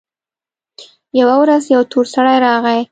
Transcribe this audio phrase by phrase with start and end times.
[1.19, 2.77] يوه ورځ يو تور سړى راغى.